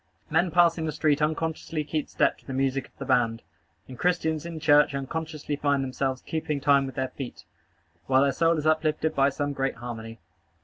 [0.31, 3.43] Men passing the street unconsciously keep step to the music of the band;
[3.87, 7.43] and Christians in church unconsciously find themselves keeping time with their feet,
[8.07, 10.17] while their soul is uplifted by some great harmony.